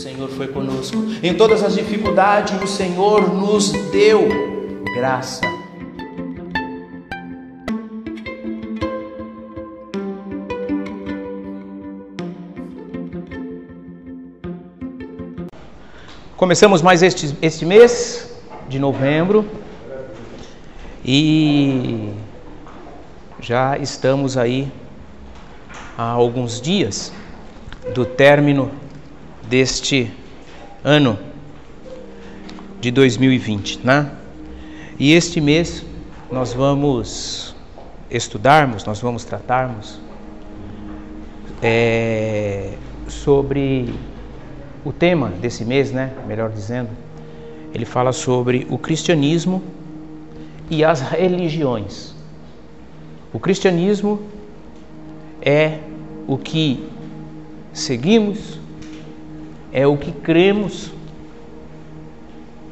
[0.00, 0.96] Senhor foi conosco.
[1.22, 4.26] Em todas as dificuldades, o Senhor nos deu
[4.94, 5.42] graça.
[16.34, 18.34] Começamos mais este, este mês
[18.70, 19.44] de novembro
[21.04, 22.08] e
[23.38, 24.72] já estamos aí
[25.98, 27.12] há alguns dias
[27.94, 28.70] do término
[29.50, 30.08] deste
[30.84, 31.18] ano
[32.80, 34.12] de 2020, né?
[34.96, 35.84] E este mês
[36.30, 37.56] nós vamos
[38.08, 40.00] estudarmos, nós vamos tratarmos
[41.60, 42.74] é,
[43.08, 43.92] sobre
[44.84, 46.12] o tema desse mês, né?
[46.28, 46.90] Melhor dizendo,
[47.74, 49.60] ele fala sobre o cristianismo
[50.70, 52.14] e as religiões.
[53.32, 54.22] O cristianismo
[55.42, 55.80] é
[56.28, 56.88] o que
[57.72, 58.59] seguimos,
[59.72, 60.92] é o que cremos,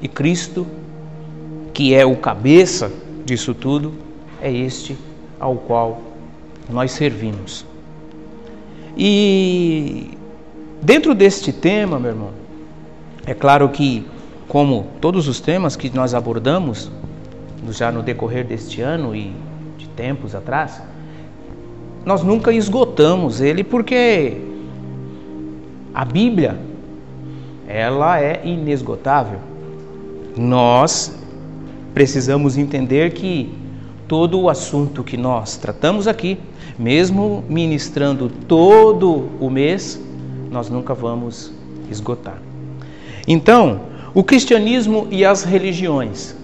[0.01, 0.67] e Cristo,
[1.73, 2.91] que é o cabeça
[3.25, 3.93] disso tudo,
[4.41, 4.97] é este
[5.39, 6.01] ao qual
[6.69, 7.65] nós servimos.
[8.97, 10.11] E
[10.83, 12.31] dentro deste tema, meu irmão,
[13.27, 14.05] é claro que,
[14.49, 16.91] como todos os temas que nós abordamos
[17.71, 19.33] já no decorrer deste ano e
[19.77, 20.81] de tempos atrás,
[22.05, 24.41] nós nunca esgotamos ele porque
[25.93, 26.68] a Bíblia
[27.69, 29.39] ela é inesgotável.
[30.35, 31.15] Nós
[31.93, 33.53] precisamos entender que
[34.09, 36.39] todo o assunto que nós tratamos aqui,
[36.79, 40.01] mesmo ministrando todo o mês,
[40.51, 41.53] nós nunca vamos
[41.91, 42.39] esgotar.
[43.27, 43.81] Então,
[44.15, 46.35] o cristianismo e as religiões.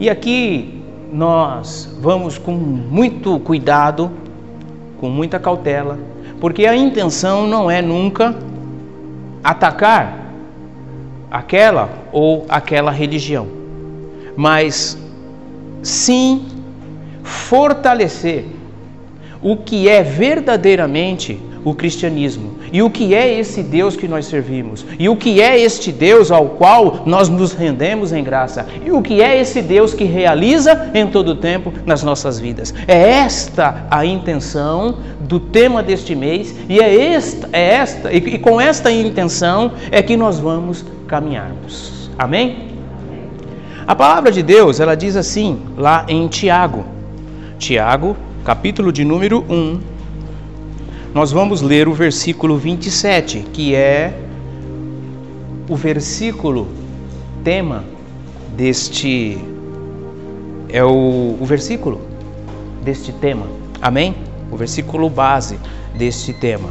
[0.00, 4.10] E aqui nós vamos com muito cuidado,
[4.98, 5.96] com muita cautela,
[6.40, 8.36] porque a intenção não é nunca
[9.44, 10.25] atacar
[11.36, 13.46] aquela ou aquela religião,
[14.34, 14.98] mas
[15.82, 16.46] sim
[17.22, 18.46] fortalecer
[19.42, 22.56] o que é verdadeiramente o cristianismo.
[22.72, 24.86] E o que é esse Deus que nós servimos?
[24.98, 28.66] E o que é este Deus ao qual nós nos rendemos em graça?
[28.84, 32.72] E o que é esse Deus que realiza em todo o tempo nas nossas vidas?
[32.86, 38.38] É esta a intenção do tema deste mês e é esta, é esta e, e
[38.38, 42.10] com esta intenção é que nós vamos caminharmos.
[42.18, 42.76] Amém?
[43.86, 46.84] A palavra de Deus, ela diz assim, lá em Tiago.
[47.58, 49.80] Tiago, capítulo de número 1,
[51.14, 54.12] nós vamos ler o versículo 27, que é
[55.68, 56.68] o versículo
[57.42, 57.84] tema
[58.56, 59.38] deste.
[60.68, 62.00] É o, o versículo
[62.82, 63.46] deste tema.
[63.80, 64.14] Amém?
[64.50, 65.58] O versículo base
[65.94, 66.70] deste tema.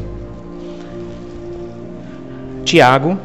[2.63, 3.17] Tiago,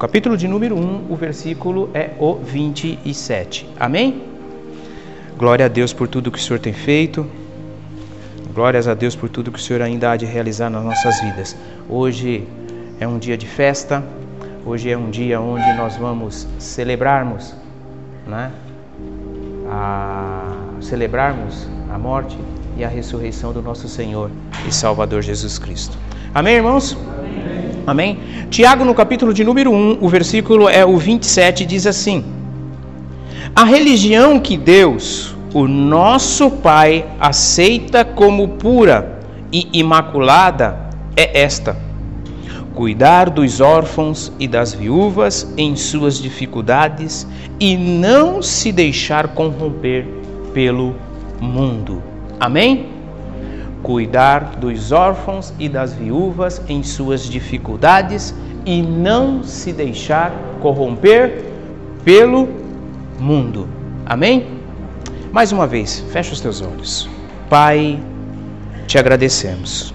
[0.00, 3.68] capítulo de número 1, o versículo é o 27.
[3.78, 4.22] Amém?
[5.36, 7.26] Glória a Deus por tudo que o Senhor tem feito.
[8.54, 11.54] Glórias a Deus por tudo que o Senhor ainda há de realizar nas nossas vidas.
[11.86, 12.48] Hoje
[12.98, 14.02] é um dia de festa,
[14.64, 17.54] hoje é um dia onde nós vamos celebrarmos,
[18.26, 18.50] né?
[19.68, 22.38] A, celebrarmos a morte
[22.78, 24.30] e a ressurreição do nosso Senhor
[24.66, 25.98] e Salvador Jesus Cristo.
[26.34, 26.96] Amém, irmãos?
[27.18, 27.59] Amém.
[27.86, 28.18] Amém?
[28.50, 32.24] Tiago, no capítulo de número 1, o versículo é o 27, diz assim:
[33.54, 39.20] A religião que Deus, o nosso Pai aceita como pura
[39.52, 41.76] e imaculada é esta:
[42.74, 47.26] cuidar dos órfãos e das viúvas em suas dificuldades
[47.58, 50.06] e não se deixar corromper
[50.54, 50.94] pelo
[51.40, 52.02] mundo.
[52.38, 52.99] Amém?
[53.82, 58.34] Cuidar dos órfãos e das viúvas em suas dificuldades
[58.66, 61.44] e não se deixar corromper
[62.04, 62.48] pelo
[63.18, 63.66] mundo.
[64.04, 64.46] Amém?
[65.32, 67.08] Mais uma vez, fecha os teus olhos.
[67.48, 67.98] Pai,
[68.86, 69.94] te agradecemos.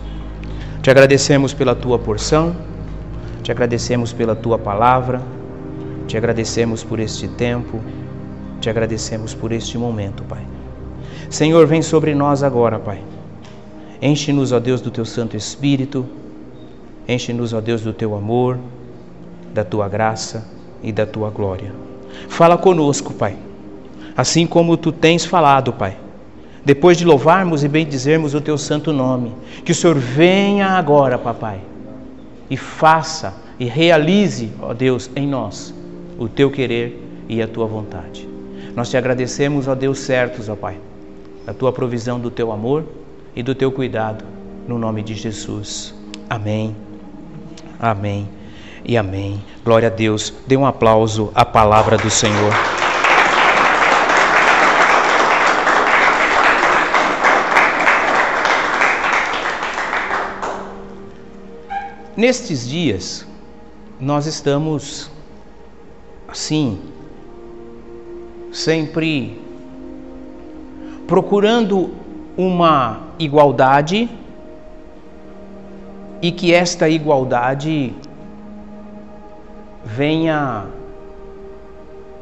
[0.81, 2.55] Te agradecemos pela tua porção,
[3.41, 5.21] te agradecemos pela tua palavra,
[6.07, 7.81] te agradecemos por este tempo,
[8.61, 10.45] te agradecemos por este momento, Pai.
[11.29, 13.01] Senhor, vem sobre nós agora, Pai.
[14.01, 16.05] Enche-nos, ó Deus, do teu Santo Espírito,
[17.07, 18.57] enche-nos, ó Deus, do teu amor,
[19.53, 20.47] da tua graça
[20.83, 21.73] e da tua glória.
[22.27, 23.37] Fala conosco, Pai
[24.15, 25.97] assim como tu tens falado, Pai.
[26.63, 29.33] Depois de louvarmos e bendizermos o teu santo nome,
[29.63, 31.59] que o Senhor venha agora, papai,
[32.49, 35.73] e faça e realize, ó Deus, em nós
[36.17, 36.99] o teu querer
[37.29, 38.27] e a tua vontade.
[38.75, 40.77] Nós te agradecemos, ó Deus, certos, ó Pai,
[41.45, 42.83] a tua provisão do teu amor
[43.35, 44.23] e do teu cuidado,
[44.67, 45.93] no nome de Jesus.
[46.29, 46.75] Amém.
[47.79, 48.29] Amém.
[48.87, 49.43] e amém.
[49.63, 50.33] Glória a Deus.
[50.45, 52.53] Dê um aplauso à palavra do Senhor.
[62.15, 63.27] Nestes dias,
[63.99, 65.11] nós estamos
[66.27, 66.79] assim,
[68.53, 69.41] sempre
[71.07, 72.04] procurando
[72.37, 74.09] uma igualdade
[76.21, 77.93] e que esta igualdade
[79.83, 80.65] venha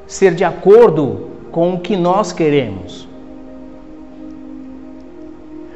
[0.06, 3.07] ser de acordo com o que nós queremos.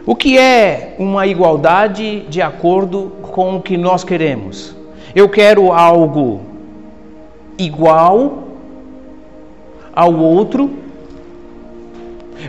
[0.06, 4.76] O que é uma igualdade de acordo com o que nós queremos?
[5.14, 6.42] Eu quero algo
[7.58, 8.44] igual
[9.94, 10.70] ao outro,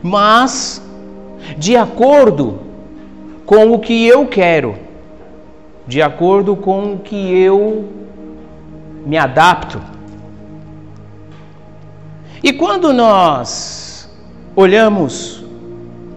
[0.02, 0.82] mas
[1.56, 2.61] de acordo
[3.47, 4.77] com o que eu quero,
[5.87, 7.89] de acordo com o que eu
[9.06, 9.81] me adapto.
[12.43, 14.09] E quando nós
[14.55, 15.43] olhamos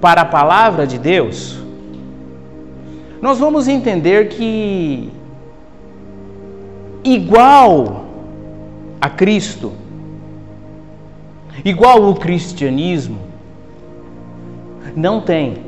[0.01, 1.57] para a palavra de Deus,
[3.21, 5.11] nós vamos entender que
[7.03, 8.05] igual
[8.99, 9.71] a Cristo,
[11.63, 13.30] igual o cristianismo,
[14.95, 15.65] não tem,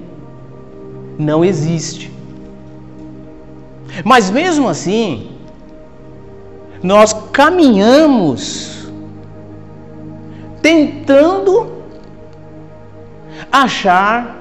[1.17, 2.11] não existe.
[4.03, 5.31] Mas mesmo assim,
[6.81, 8.91] nós caminhamos
[10.61, 11.71] tentando
[13.51, 14.37] achar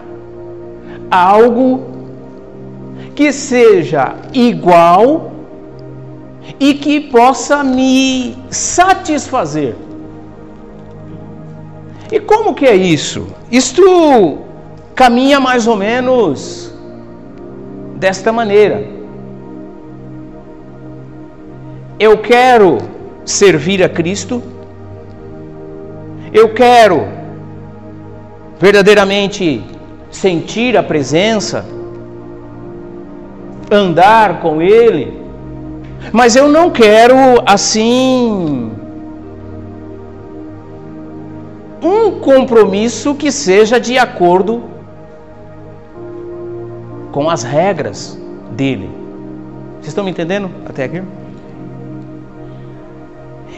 [1.10, 1.82] algo
[3.14, 5.32] que seja igual
[6.58, 9.76] e que possa me satisfazer.
[12.10, 13.26] E como que é isso?
[13.50, 14.38] Isto
[14.94, 16.72] caminha mais ou menos
[17.96, 18.84] desta maneira.
[21.98, 22.78] Eu quero
[23.24, 24.42] servir a Cristo,
[26.32, 27.06] eu quero
[28.58, 29.64] verdadeiramente
[30.10, 31.64] sentir a presença,
[33.70, 35.16] andar com Ele,
[36.10, 37.14] mas eu não quero
[37.46, 38.72] assim
[41.80, 44.71] um compromisso que seja de acordo
[47.12, 48.18] com as regras
[48.50, 48.90] dele.
[49.74, 51.02] Vocês estão me entendendo até aqui?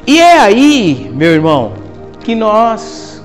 [0.07, 1.73] E é aí, meu irmão,
[2.21, 3.23] que nós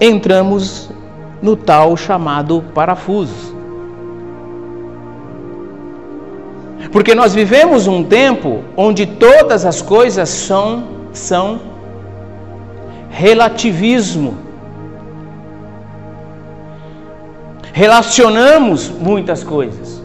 [0.00, 0.90] entramos
[1.40, 3.54] no tal chamado parafuso.
[6.90, 11.60] Porque nós vivemos um tempo onde todas as coisas são, são
[13.10, 14.45] relativismo.
[17.76, 20.02] Relacionamos muitas coisas.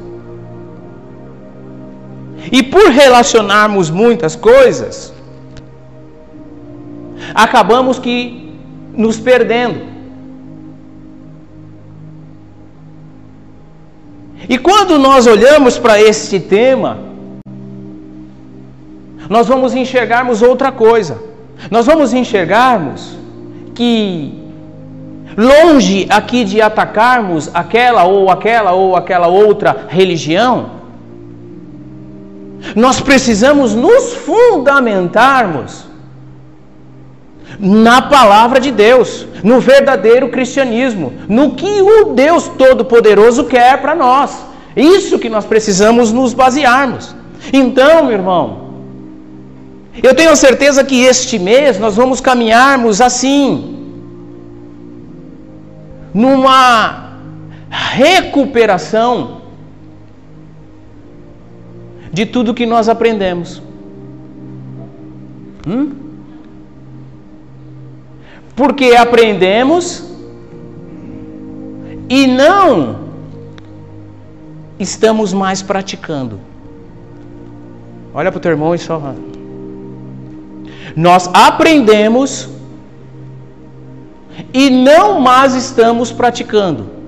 [2.51, 5.13] E por relacionarmos muitas coisas,
[7.33, 8.53] acabamos que
[8.94, 9.85] nos perdendo.
[14.50, 17.00] E quando nós olhamos para este tema,
[19.29, 21.24] nós vamos enxergarmos outra coisa.
[21.69, 23.17] Nós vamos enxergarmos
[23.74, 24.40] que
[25.37, 30.81] longe aqui de atacarmos aquela ou aquela ou aquela outra religião,
[32.75, 35.85] nós precisamos nos fundamentarmos
[37.59, 44.45] na palavra de Deus, no verdadeiro cristianismo, no que o Deus Todo-Poderoso quer para nós.
[44.75, 47.13] Isso que nós precisamos nos basearmos.
[47.51, 48.61] Então, meu irmão,
[50.01, 53.80] eu tenho certeza que este mês nós vamos caminharmos assim,
[56.13, 57.18] numa
[57.70, 59.41] recuperação
[62.12, 63.62] de tudo que nós aprendemos.
[65.68, 65.91] Hum?
[68.56, 70.06] Porque aprendemos
[72.10, 73.00] e não
[74.77, 76.39] estamos mais praticando.
[78.13, 79.15] Olha para o teu irmão e só.
[80.96, 82.50] Nós aprendemos
[84.53, 87.01] e não mais estamos praticando.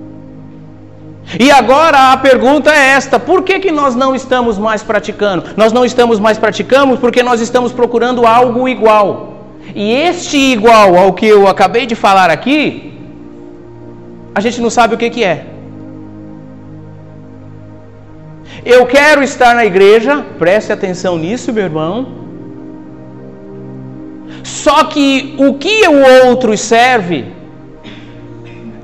[1.38, 5.44] E agora a pergunta é esta: por que, que nós não estamos mais praticando?
[5.56, 9.34] Nós não estamos mais praticando porque nós estamos procurando algo igual.
[9.74, 12.92] E este igual ao que eu acabei de falar aqui,
[14.34, 15.46] a gente não sabe o que, que é.
[18.64, 22.23] Eu quero estar na igreja, preste atenção nisso, meu irmão.
[24.44, 27.32] Só que o que o outro serve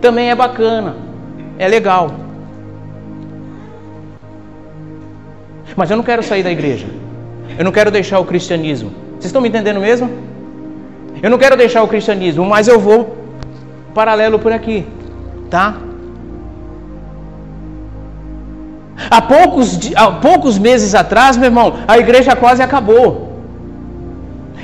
[0.00, 0.97] também é bacana,
[1.59, 2.11] é legal.
[5.76, 6.87] Mas eu não quero sair da igreja.
[7.59, 8.90] Eu não quero deixar o cristianismo.
[9.12, 10.11] Vocês estão me entendendo mesmo?
[11.23, 13.19] Eu não quero deixar o cristianismo, mas eu vou
[13.95, 14.87] paralelo por aqui,
[15.50, 15.76] tá?
[19.11, 23.29] Há poucos, há poucos meses atrás, meu irmão, a igreja quase acabou.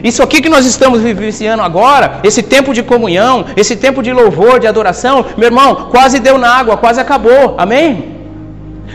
[0.08, 4.60] Isso aqui que nós estamos vivenciando agora, esse tempo de comunhão, esse tempo de louvor,
[4.60, 7.56] de adoração, meu irmão, quase deu na água, quase acabou.
[7.58, 8.14] Amém?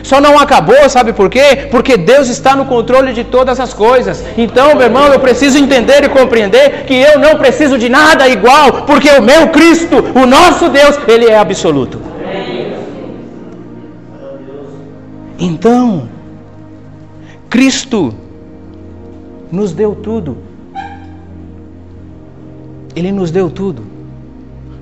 [0.02, 1.68] Só não acabou, sabe por quê?
[1.70, 4.24] Porque Deus está no controle de todas as coisas.
[4.38, 8.84] Então, meu irmão, eu preciso entender e compreender que eu não preciso de nada igual,
[8.86, 12.00] porque o meu Cristo, o nosso Deus, ele é absoluto.
[15.38, 16.08] Então,
[17.50, 18.14] Cristo
[19.50, 20.51] nos deu tudo.
[22.94, 23.84] Ele nos deu tudo.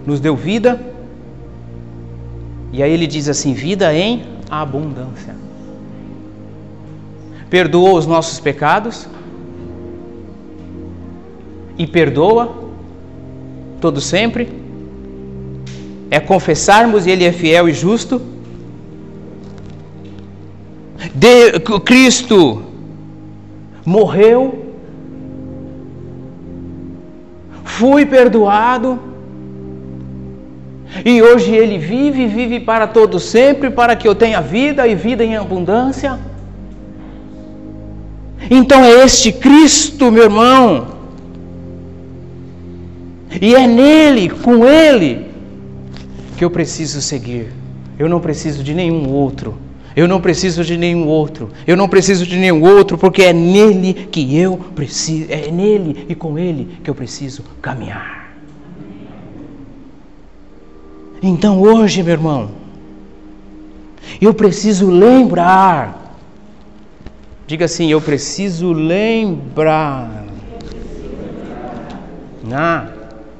[0.06, 0.80] Nos deu vida.
[2.72, 5.34] E aí ele diz assim: vida em abundância.
[7.48, 9.08] Perdoou os nossos pecados
[11.76, 12.54] e perdoa
[13.80, 14.48] todo sempre.
[16.10, 18.20] É confessarmos e ele é fiel e justo
[21.14, 22.62] de, Cristo
[23.84, 24.59] morreu,
[27.80, 28.98] fui perdoado,
[31.02, 35.24] e hoje Ele vive, vive para todo sempre, para que eu tenha vida e vida
[35.24, 36.18] em abundância.
[38.50, 40.88] Então é este Cristo, meu irmão,
[43.40, 45.26] e é nele, com Ele,
[46.36, 47.46] que eu preciso seguir.
[47.98, 49.56] Eu não preciso de nenhum outro.
[49.94, 51.50] Eu não preciso de nenhum outro.
[51.66, 56.14] Eu não preciso de nenhum outro, porque é nele que eu preciso, é nele e
[56.14, 58.30] com ele que eu preciso caminhar.
[61.22, 62.50] Então hoje, meu irmão,
[64.20, 66.16] eu preciso lembrar.
[67.46, 70.24] Diga assim, eu preciso lembrar.
[72.52, 72.88] Ah,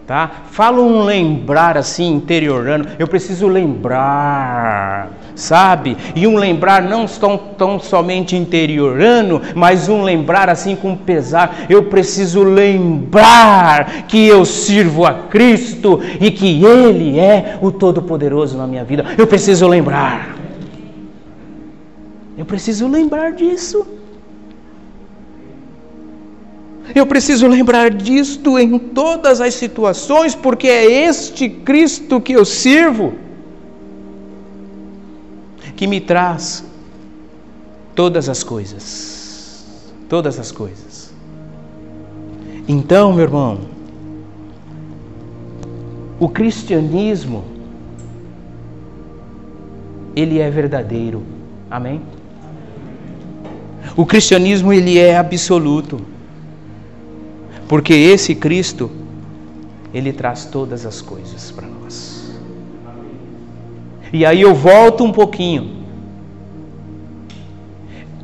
[0.06, 0.30] tá?
[0.50, 2.88] Fala um lembrar assim interiorando.
[2.98, 5.96] Eu preciso lembrar sabe?
[6.14, 11.66] E um lembrar não tão, tão somente interiorano, mas um lembrar assim com pesar.
[11.68, 18.66] Eu preciso lembrar que eu sirvo a Cristo e que Ele é o Todo-Poderoso na
[18.66, 19.04] minha vida.
[19.16, 20.36] Eu preciso lembrar.
[22.36, 23.86] Eu preciso lembrar disso.
[26.94, 33.14] Eu preciso lembrar disto em todas as situações, porque é este Cristo que eu sirvo
[35.80, 36.62] que me traz
[37.94, 39.64] todas as coisas.
[40.10, 41.10] Todas as coisas.
[42.68, 43.60] Então, meu irmão,
[46.18, 47.44] o cristianismo
[50.14, 51.22] ele é verdadeiro.
[51.70, 52.02] Amém?
[53.96, 55.98] O cristianismo ele é absoluto.
[57.66, 58.90] Porque esse Cristo
[59.94, 61.69] ele traz todas as coisas para.
[64.12, 65.78] E aí eu volto um pouquinho.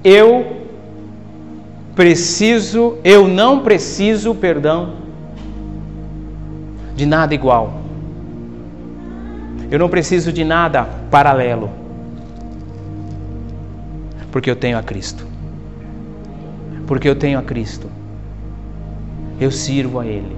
[0.02, 0.56] Eu
[1.94, 4.94] preciso, eu não preciso, perdão,
[6.94, 7.80] de nada igual.
[9.70, 11.70] Eu não preciso de nada paralelo.
[14.30, 15.26] Porque eu tenho a Cristo.
[16.86, 17.90] Porque eu tenho a Cristo.
[19.40, 20.35] Eu sirvo a Ele.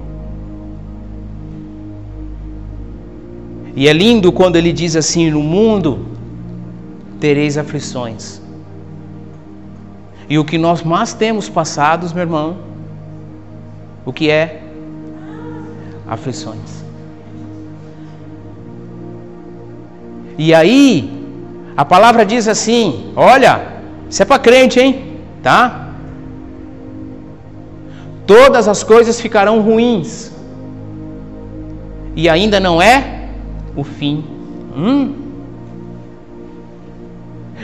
[3.75, 6.05] E é lindo quando ele diz assim: No mundo
[7.19, 8.41] tereis aflições.
[10.29, 12.57] E o que nós mais temos passados, meu irmão,
[14.05, 14.61] o que é?
[16.07, 16.83] Aflições.
[20.37, 21.11] E aí,
[21.75, 25.17] a palavra diz assim: Olha, isso é para crente, hein?
[25.43, 25.89] Tá?
[28.25, 30.31] Todas as coisas ficarão ruins.
[32.15, 33.18] E ainda não é
[33.79, 34.23] o fim.
[34.75, 35.15] Hum.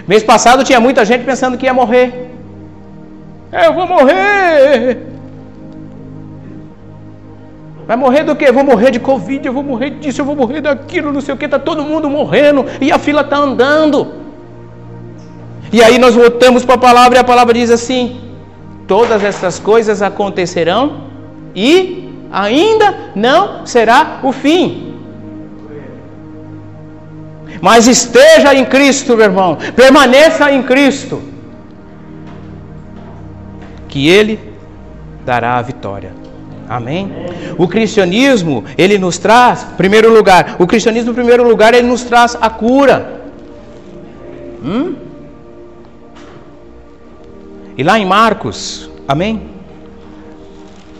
[0.08, 2.32] Mês passado tinha muita gente pensando que ia morrer.
[3.52, 4.98] Eu vou morrer.
[7.88, 8.52] Vai morrer do quê?
[8.52, 11.38] Vou morrer de Covid, eu vou morrer disso, eu vou morrer daquilo, não sei o
[11.38, 14.08] que, está todo mundo morrendo e a fila está andando.
[15.72, 18.22] E aí nós voltamos para a palavra e a palavra diz assim:
[18.88, 21.04] todas essas coisas acontecerão
[21.56, 24.85] e ainda não será o fim.
[27.66, 29.58] Mas esteja em Cristo, meu irmão.
[29.76, 31.22] Permaneça em Cristo.
[33.90, 34.40] Que Ele
[35.26, 36.12] dará a vitória.
[36.70, 37.12] Amém?
[37.58, 42.36] O cristianismo, ele nos traz, primeiro lugar, o cristianismo, em primeiro lugar, ele nos traz
[42.42, 43.22] a cura.
[44.64, 44.96] Hum?
[47.78, 49.52] E lá em Marcos, Amém?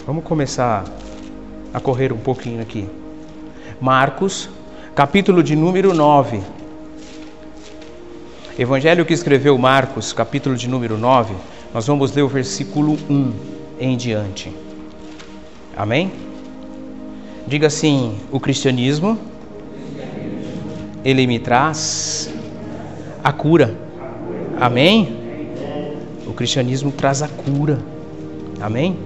[0.06, 0.84] Vamos começar
[1.74, 2.88] a correr um pouquinho aqui.
[3.82, 4.48] Marcos,
[4.94, 6.40] capítulo de número 9.
[8.58, 11.34] Evangelho que escreveu Marcos, capítulo de número 9,
[11.74, 13.34] nós vamos ler o versículo 1
[13.78, 14.50] em diante.
[15.76, 16.10] Amém?
[17.46, 19.20] Diga assim: o cristianismo,
[21.04, 22.34] ele me traz
[23.22, 23.76] a cura.
[24.58, 25.18] Amém?
[26.26, 27.80] O cristianismo traz a cura.
[28.62, 28.98] Amém?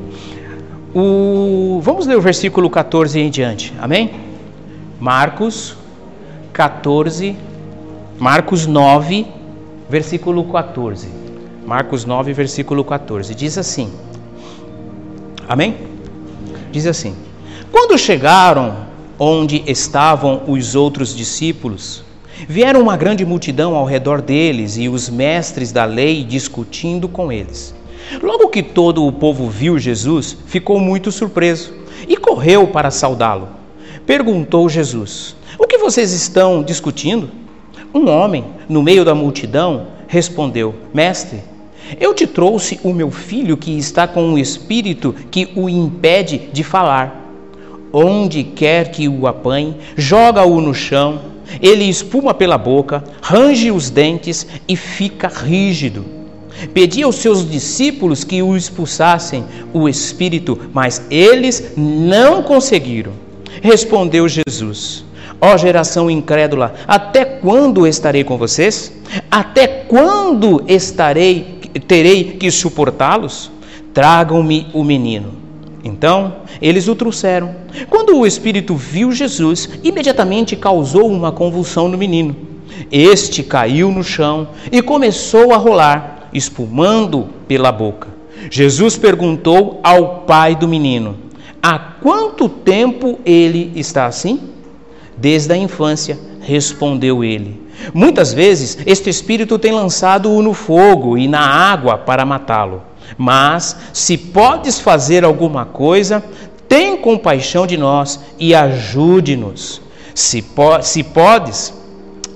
[0.93, 1.79] O...
[1.81, 3.73] Vamos ler o versículo 14 em diante.
[3.79, 4.11] Amém?
[4.99, 5.75] Marcos
[6.53, 7.35] 14,
[8.19, 9.38] Marcos 9,
[9.89, 11.07] versículo 14.
[11.65, 13.33] Marcos 9, versículo 14.
[13.33, 13.91] Diz assim:
[15.47, 15.75] Amém?
[16.71, 17.15] Diz assim:
[17.71, 22.03] Quando chegaram onde estavam os outros discípulos,
[22.47, 27.75] vieram uma grande multidão ao redor deles e os mestres da lei discutindo com eles.
[28.21, 31.73] Logo que todo o povo viu Jesus, ficou muito surpreso
[32.07, 33.49] e correu para saudá-lo.
[34.05, 37.38] Perguntou Jesus: O que vocês estão discutindo?
[37.93, 41.39] Um homem, no meio da multidão, respondeu: Mestre,
[41.99, 46.63] eu te trouxe o meu filho que está com um espírito que o impede de
[46.63, 47.15] falar.
[47.91, 51.21] Onde quer que o apanhe, joga-o no chão,
[51.59, 56.05] ele espuma pela boca, range os dentes e fica rígido.
[56.73, 59.43] Pedi aos seus discípulos que o expulsassem
[59.73, 63.13] o espírito, mas eles não conseguiram.
[63.63, 65.03] Respondeu Jesus:
[65.41, 68.91] Ó geração incrédula, até quando estarei com vocês?
[69.31, 73.51] Até quando estarei terei que suportá-los?
[73.93, 75.33] Tragam-me o menino.
[75.83, 77.55] Então eles o trouxeram.
[77.89, 82.35] Quando o espírito viu Jesus, imediatamente causou uma convulsão no menino.
[82.91, 88.07] Este caiu no chão e começou a rolar espumando pela boca.
[88.49, 91.15] Jesus perguntou ao pai do menino:
[91.61, 94.39] Há quanto tempo ele está assim?
[95.19, 97.61] Desde a infância, respondeu ele.
[97.93, 102.83] Muitas vezes este espírito tem lançado-o no fogo e na água para matá-lo.
[103.17, 106.23] Mas, se podes fazer alguma coisa,
[106.67, 109.81] tem compaixão de nós e ajude-nos.
[110.15, 111.73] Se, po se podes,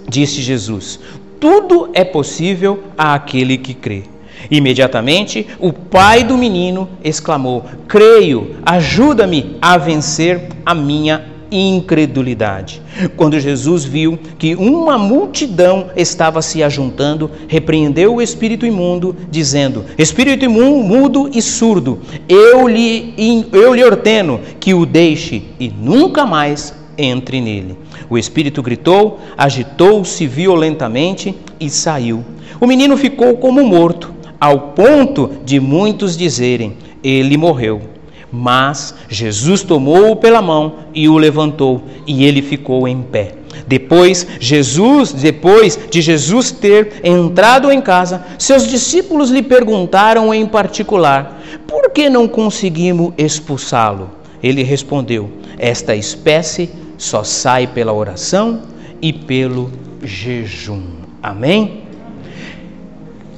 [0.09, 0.99] disse Jesus,
[1.39, 4.03] tudo é possível àquele que crê.
[4.51, 12.81] Imediatamente, o pai do menino exclamou: Creio, ajuda-me a vencer a minha incredulidade.
[13.15, 20.43] Quando Jesus viu que uma multidão estava se ajuntando, repreendeu o espírito imundo, dizendo: Espírito
[20.45, 23.13] imundo e surdo, eu lhe,
[23.51, 27.77] eu lhe ordeno que o deixe e nunca mais entre nele.
[28.09, 32.23] O espírito gritou, agitou-se violentamente e saiu.
[32.59, 37.92] O menino ficou como morto, ao ponto de muitos dizerem: Ele morreu.
[38.35, 43.35] Mas Jesus tomou-o pela mão e o levantou, e ele ficou em pé.
[43.67, 51.39] Depois, Jesus, depois de Jesus ter entrado em casa, seus discípulos lhe perguntaram em particular:
[51.67, 54.09] Por que não conseguimos expulsá-lo?
[54.41, 58.63] Ele respondeu: Esta espécie só sai pela oração
[58.99, 59.71] e pelo
[60.03, 60.81] jejum.
[61.21, 61.83] Amém?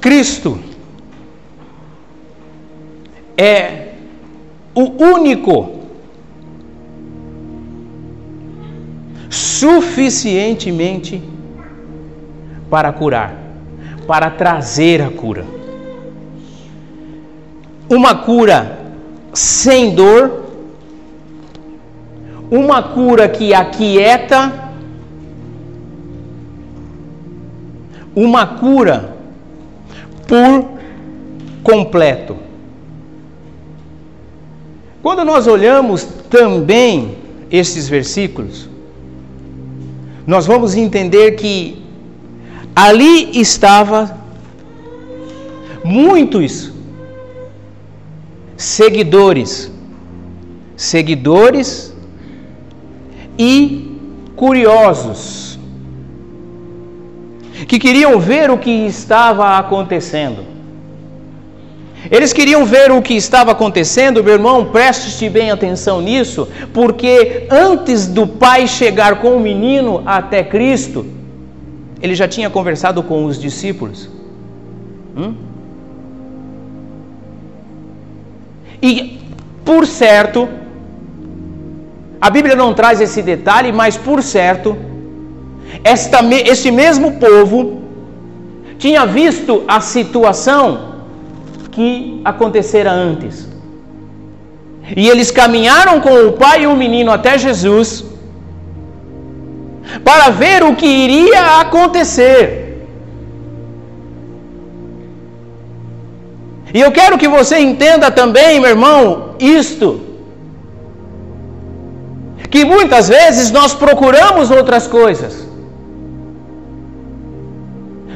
[0.00, 0.58] Cristo
[3.36, 3.85] é
[4.76, 5.70] o único
[9.30, 11.20] suficientemente
[12.70, 13.34] para curar,
[14.06, 15.44] para trazer a cura.
[17.90, 18.78] Uma cura
[19.32, 20.46] sem dor
[22.50, 24.52] uma cura que aquieta,
[28.14, 29.16] uma cura
[30.26, 30.64] por
[31.62, 32.45] completo.
[35.06, 37.16] Quando nós olhamos também
[37.48, 38.68] esses versículos,
[40.26, 41.80] nós vamos entender que
[42.74, 44.18] ali estava
[45.84, 46.72] muitos
[48.56, 49.70] seguidores,
[50.74, 51.94] seguidores
[53.38, 53.96] e
[54.34, 55.56] curiosos,
[57.68, 60.55] que queriam ver o que estava acontecendo.
[62.10, 68.06] Eles queriam ver o que estava acontecendo, meu irmão, preste bem atenção nisso, porque antes
[68.06, 71.06] do pai chegar com o menino até Cristo,
[72.00, 74.08] ele já tinha conversado com os discípulos.
[75.16, 75.34] Hum?
[78.80, 79.18] E,
[79.64, 80.48] por certo,
[82.20, 84.76] a Bíblia não traz esse detalhe, mas por certo,
[85.82, 87.82] esta, este mesmo povo
[88.78, 90.95] tinha visto a situação
[91.76, 93.34] que acontecera antes.
[95.00, 97.88] E eles caminharam com o pai e o menino até Jesus
[100.08, 102.42] para ver o que iria acontecer.
[106.72, 109.88] E eu quero que você entenda também, meu irmão, isto.
[112.50, 115.46] Que muitas vezes nós procuramos outras coisas.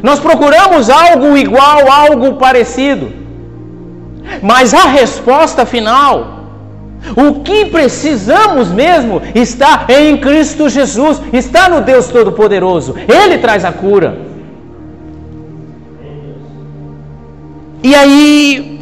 [0.03, 3.21] Nós procuramos algo igual, algo parecido.
[4.43, 6.41] Mas a resposta final
[7.17, 12.95] o que precisamos mesmo está em Cristo Jesus, está no Deus Todo-Poderoso.
[13.09, 14.19] Ele traz a cura.
[17.83, 18.81] E aí,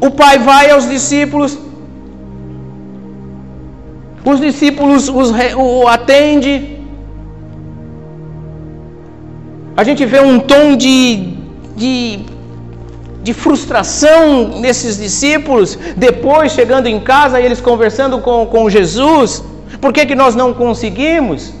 [0.00, 1.56] o pai vai aos discípulos,
[4.24, 6.76] os discípulos os, o atende.
[9.76, 11.34] A gente vê um tom de,
[11.76, 12.20] de
[13.28, 19.44] de frustração nesses discípulos, depois chegando em casa e eles conversando com, com Jesus,
[19.82, 21.52] por que, que nós não conseguimos?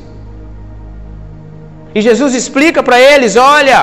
[1.94, 3.80] E Jesus explica para eles: olha,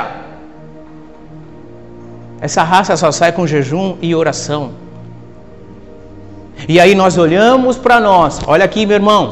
[2.48, 4.64] essa raça só sai com jejum e oração.
[6.68, 9.24] E aí nós olhamos para nós, olha aqui, meu irmão,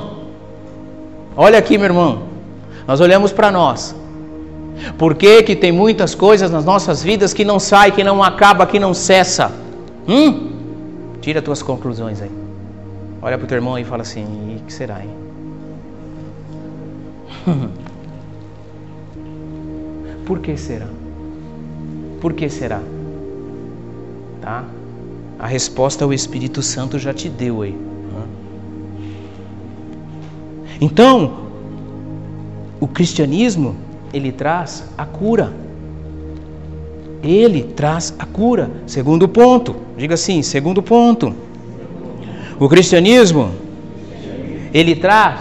[1.36, 2.12] olha aqui, meu irmão,
[2.88, 3.96] nós olhamos para nós
[4.98, 8.66] por que, que tem muitas coisas nas nossas vidas que não sai, que não acaba,
[8.66, 9.52] que não cessa?
[10.08, 10.52] Hum?
[11.22, 12.32] Tira tuas conclusões aí.
[13.22, 14.26] Olha para o teu irmão e fala assim:
[14.58, 15.10] e que será, hein?
[20.26, 20.88] Por que será?
[22.20, 22.82] Por que será?
[24.42, 24.64] Tá?
[25.40, 27.78] A resposta o Espírito Santo já te deu aí.
[30.80, 31.48] Então,
[32.80, 33.76] o cristianismo
[34.14, 35.52] ele traz a cura.
[37.24, 38.70] Ele traz a cura.
[38.86, 41.34] Segundo ponto, diga assim: segundo ponto,
[42.60, 43.52] o cristianismo,
[44.74, 45.40] ele traz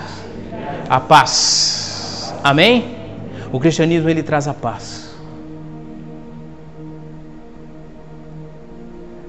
[0.89, 2.35] a paz.
[2.43, 2.97] Amém?
[3.53, 5.13] O cristianismo, ele traz a paz.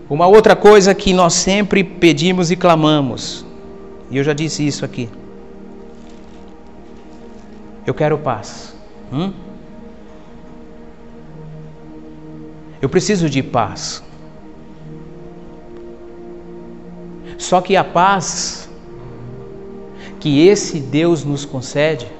[0.09, 3.45] Uma outra coisa que nós sempre pedimos e clamamos,
[4.11, 5.09] e eu já disse isso aqui.
[7.85, 8.72] Eu quero paz.
[9.13, 9.31] Hum?
[12.81, 14.03] Eu preciso de paz.
[17.37, 18.67] Só que a paz
[20.19, 22.11] que esse Deus nos concede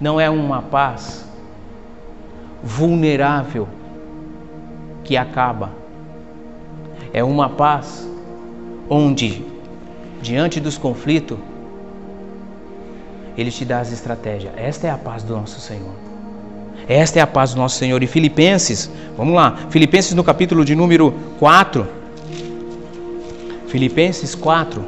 [0.00, 1.24] não é uma paz
[2.62, 3.66] vulnerável
[5.02, 5.70] que acaba.
[7.12, 8.06] É uma paz
[8.88, 9.44] onde,
[10.20, 11.38] diante dos conflitos,
[13.40, 14.52] ele te dá as estratégias.
[14.54, 15.94] Esta é a paz do nosso Senhor.
[16.86, 18.02] Esta é a paz do nosso Senhor.
[18.02, 21.88] E Filipenses, vamos lá, Filipenses no capítulo de número 4.
[23.68, 24.84] Filipenses 4.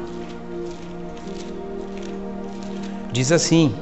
[3.11, 3.73] Diz assim: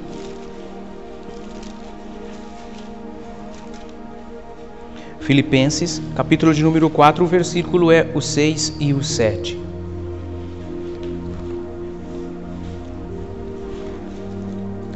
[5.20, 9.61] Filipenses, capítulo de número 4, o versículo é o 6 e o 7.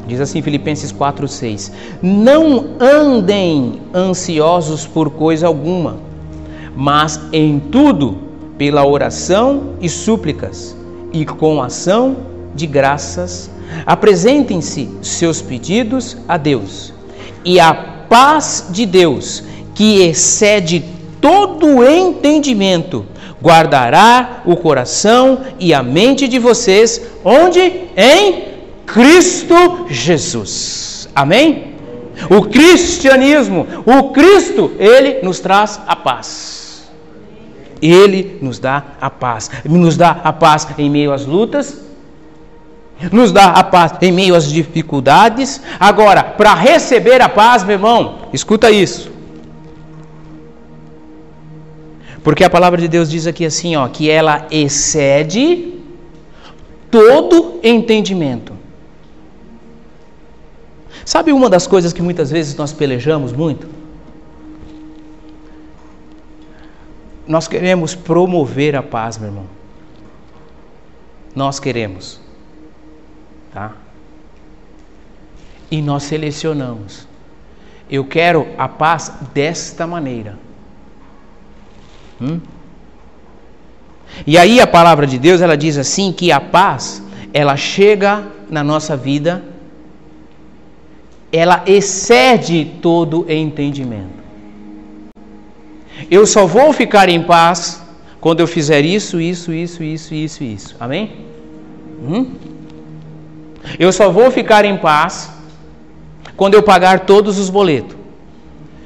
[0.08, 5.98] Diz assim Filipenses 4:6: Não andem ansiosos por coisa alguma,
[6.76, 8.18] mas em tudo
[8.58, 10.76] pela oração e súplicas
[11.12, 12.18] e com ação
[12.54, 13.50] de graças
[13.86, 16.94] apresentem-se seus pedidos a Deus.
[17.44, 20.86] E a paz de Deus, que excede
[21.20, 23.06] todo entendimento,
[23.42, 27.62] guardará o coração e a mente de vocês onde?
[27.96, 28.45] Em
[28.86, 31.10] Cristo Jesus.
[31.16, 31.76] Amém?
[32.30, 36.90] O cristianismo, o Cristo, ele nos traz a paz.
[37.82, 39.52] Ele nos dá a paz.
[39.66, 41.82] Nos dá a paz em meio às lutas,
[43.12, 45.62] nos dá a paz em meio às dificuldades.
[45.80, 49.12] Agora, para receber a paz, meu irmão, escuta isso.
[52.24, 55.74] Porque a palavra de Deus diz aqui assim, ó, que ela excede
[56.90, 58.54] todo entendimento.
[61.06, 63.70] Sabe uma das coisas que muitas vezes nós pelejamos muito?
[67.28, 69.46] Nós queremos promover a paz, meu irmão.
[71.36, 72.20] Nós queremos.
[73.54, 73.74] Tá?
[75.70, 77.08] E nós selecionamos.
[77.90, 80.40] Eu quero a paz desta maneira.
[82.20, 82.40] Hum?
[84.26, 88.64] E aí a palavra de Deus, ela diz assim que a paz, ela chega na
[88.64, 89.55] nossa vida
[91.36, 94.16] ela excede todo entendimento.
[96.10, 97.82] Eu só vou ficar em paz
[98.20, 100.76] quando eu fizer isso, isso, isso, isso, isso, isso.
[100.80, 101.26] Amém?
[102.02, 102.32] Hum?
[103.80, 105.32] Eu só vou ficar em paz
[106.36, 107.96] quando eu pagar todos os boletos.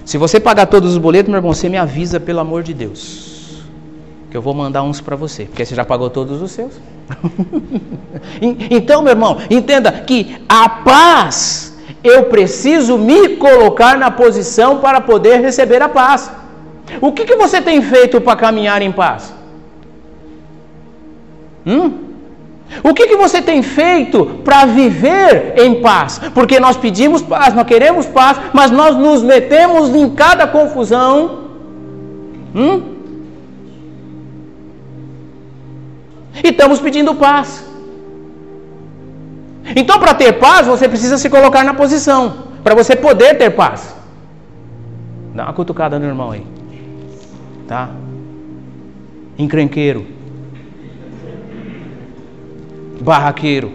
[0.06, 3.62] Se você pagar todos os boletos, meu irmão, você me avisa, pelo amor de Deus.
[4.32, 5.46] Que eu vou mandar uns para você.
[5.46, 6.74] Porque você já pagou todos os seus.
[8.72, 11.69] então, meu irmão, entenda que a paz,
[12.04, 16.32] eu preciso me colocar na posição para poder receber a paz.
[17.02, 19.34] O que, que você tem feito para caminhar em paz?
[21.66, 22.10] Hum?
[22.84, 26.22] O que, que você tem feito para viver em paz?
[26.34, 31.50] Porque nós pedimos paz, nós queremos paz, mas nós nos metemos em cada confusão.
[32.56, 32.82] Hum?
[36.44, 37.69] E estamos pedindo paz.
[39.76, 42.50] Então, para ter paz, você precisa se colocar na posição.
[42.64, 43.96] Para você poder ter paz.
[45.34, 46.60] Dá uma cutucada no irmão aí
[47.70, 47.88] tá?
[49.38, 50.06] Encrenqueiro,
[53.00, 53.72] barraqueiro.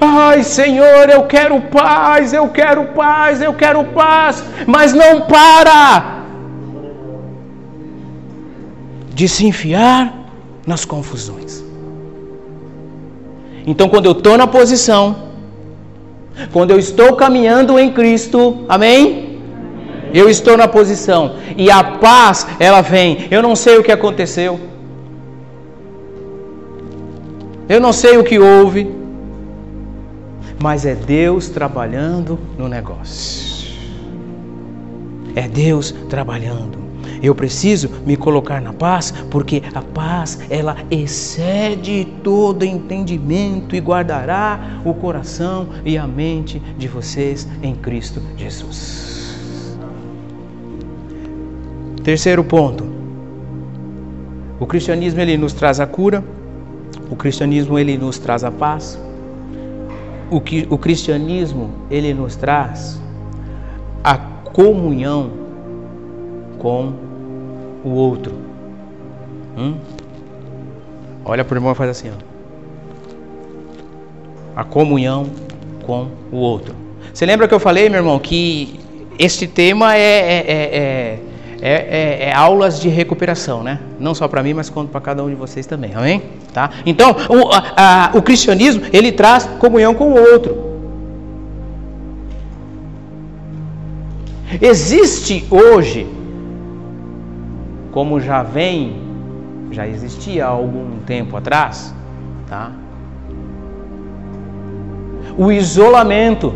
[0.00, 6.24] Ai, Senhor, eu quero paz, eu quero paz, eu quero paz, mas não para
[9.14, 10.12] de se enfiar
[10.66, 11.65] nas confusões.
[13.66, 15.16] Então, quando eu estou na posição,
[16.52, 19.40] quando eu estou caminhando em Cristo, amém?
[20.14, 23.26] Eu estou na posição e a paz ela vem.
[23.30, 24.60] Eu não sei o que aconteceu.
[27.68, 28.94] Eu não sei o que houve.
[30.62, 33.74] Mas é Deus trabalhando no negócio.
[35.34, 36.85] É Deus trabalhando.
[37.22, 44.80] Eu preciso me colocar na paz, porque a paz ela excede todo entendimento e guardará
[44.84, 49.16] o coração e a mente de vocês em Cristo Jesus.
[52.02, 52.84] Terceiro ponto.
[54.60, 56.22] O cristianismo ele nos traz a cura.
[57.10, 58.98] O cristianismo ele nos traz a paz.
[60.30, 63.00] O, que, o cristianismo ele nos traz
[64.02, 65.45] a comunhão
[66.66, 66.92] com
[67.84, 68.34] o outro.
[69.56, 69.76] Hum?
[71.24, 72.10] Olha para o irmão e faz assim.
[72.10, 72.14] Ó.
[74.56, 75.26] A comunhão
[75.86, 76.74] com o outro.
[77.14, 78.80] Você lembra que eu falei, meu irmão, que
[79.16, 81.18] este tema é, é, é, é
[81.58, 83.80] é, é, é, aulas de recuperação, né?
[83.98, 86.22] Não só para mim, mas quanto para cada um de vocês também, amém?
[86.52, 86.68] Tá?
[86.84, 90.54] Então, o, a, a, o cristianismo ele traz comunhão com o outro.
[94.60, 96.06] Existe hoje,
[97.96, 98.94] como já vem,
[99.70, 101.94] já existia há algum tempo atrás,
[102.46, 102.70] tá?
[105.38, 106.54] O isolamento.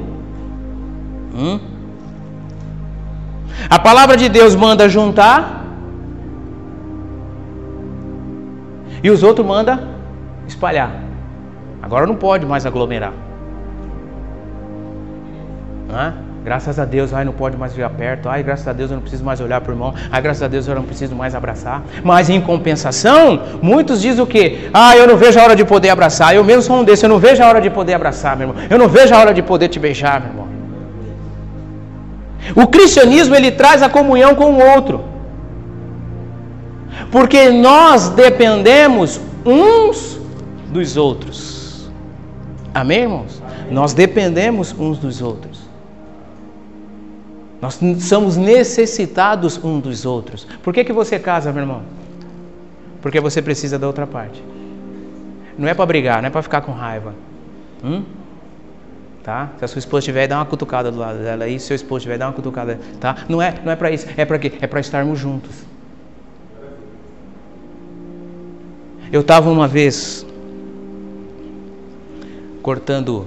[1.35, 1.59] Hum?
[3.71, 5.65] A palavra de Deus manda juntar
[9.03, 9.89] e os outros manda
[10.47, 10.93] espalhar.
[11.81, 13.15] Agora não pode mais aglomerar.
[15.89, 18.29] Não Graças a Deus, ai, não pode mais vir perto.
[18.29, 19.95] Ai, graças a Deus eu não preciso mais olhar para o irmão.
[20.11, 21.83] Ai, graças a Deus eu não preciso mais abraçar.
[22.03, 24.71] Mas em compensação, muitos dizem o quê?
[24.73, 26.35] Ah, eu não vejo a hora de poder abraçar.
[26.35, 28.65] Eu mesmo sou um desses, eu não vejo a hora de poder abraçar, meu irmão.
[28.71, 30.49] Eu não vejo a hora de poder te beijar, meu irmão.
[32.57, 35.05] O cristianismo ele traz a comunhão com o outro.
[37.11, 40.19] Porque nós dependemos uns
[40.69, 41.91] dos outros.
[42.75, 43.43] Amém, irmãos?
[43.71, 45.50] Nós dependemos uns dos outros.
[47.61, 50.47] Nós somos necessitados uns dos outros.
[50.63, 51.83] Por que, que você casa, meu irmão?
[53.03, 54.43] Porque você precisa da outra parte.
[55.59, 57.15] Não é para brigar, não é para ficar com raiva.
[57.85, 58.03] Hum?
[59.23, 59.51] tá?
[59.59, 62.03] Se a sua esposa tiver, dá uma cutucada do lado dela aí, se seu esposo
[62.03, 63.17] tiver, dá uma cutucada, tá?
[63.29, 64.53] Não é, não é para isso, é para quê?
[64.61, 65.65] É para estarmos juntos.
[69.13, 70.25] Eu estava uma vez
[72.63, 73.27] cortando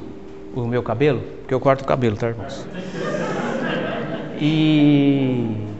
[0.56, 2.65] o meu cabelo, porque eu corto o cabelo, tá, irmãos?
[4.43, 5.73] E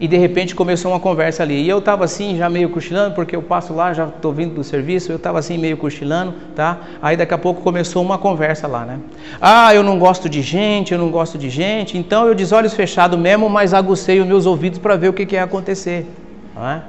[0.00, 1.62] e de repente começou uma conversa ali.
[1.62, 4.62] E eu estava assim, já meio cochilando, porque eu passo lá, já estou vindo do
[4.62, 6.78] serviço, eu estava assim meio cochilando, tá?
[7.02, 9.00] Aí daqui a pouco começou uma conversa lá, né?
[9.40, 12.74] Ah, eu não gosto de gente, eu não gosto de gente, então eu de olhos
[12.74, 16.06] fechados mesmo, mas agucei os meus ouvidos para ver o que, que ia acontecer,
[16.54, 16.82] não é?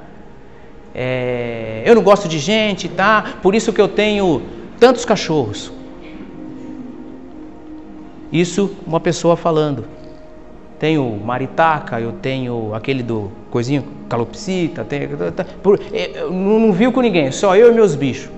[0.94, 3.34] É, eu não gosto de gente, tá?
[3.42, 4.42] Por isso que eu tenho
[4.78, 5.72] tantos cachorros.
[8.32, 9.99] Isso uma pessoa falando
[10.80, 14.84] tenho maritaca, eu tenho aquele do coisinho, calopsita,
[15.62, 18.30] por, é, não, não viu com ninguém, só eu e meus bichos.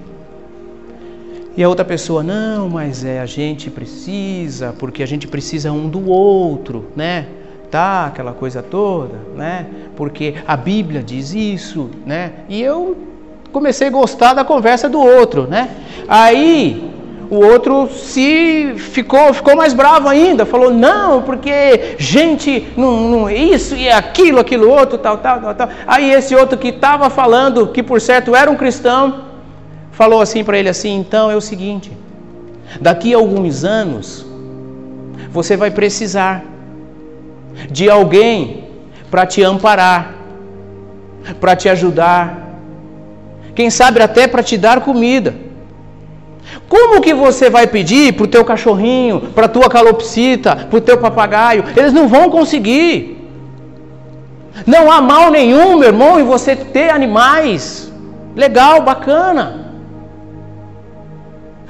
[1.57, 5.89] E a outra pessoa, não, mas é, a gente precisa, porque a gente precisa um
[5.89, 7.27] do outro, né?
[7.73, 9.67] respeitar aquela coisa toda, né?
[9.97, 12.33] Porque a Bíblia diz isso, né?
[12.49, 12.97] E eu
[13.51, 15.71] comecei a gostar da conversa do outro, né?
[16.07, 16.92] Aí
[17.33, 23.75] o outro se ficou, ficou mais bravo ainda, falou, não, porque gente, não, não, isso
[23.75, 25.69] e aquilo, aquilo outro, tal, tal, tal, tal.
[25.87, 29.25] Aí esse outro que estava falando, que por certo era um cristão,
[29.93, 31.91] falou assim para ele assim, então é o seguinte,
[32.79, 34.27] daqui a alguns anos,
[35.31, 36.45] você vai precisar
[37.71, 38.65] de alguém
[39.11, 40.17] para te amparar,
[41.41, 42.59] para te ajudar,
[43.55, 45.51] quem sabe até para te dar comida.
[46.69, 50.81] Como que você vai pedir para o teu cachorrinho, para a tua calopsita, para o
[50.81, 51.65] teu papagaio?
[51.77, 53.19] Eles não vão conseguir.
[54.67, 57.93] Não há mal nenhum, meu irmão, em você ter animais.
[58.35, 59.67] Legal, bacana.